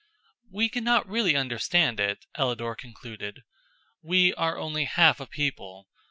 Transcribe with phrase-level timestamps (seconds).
[0.49, 3.43] "We cannot really understand it," Ellador concluded.
[4.01, 5.85] "We are only half a people.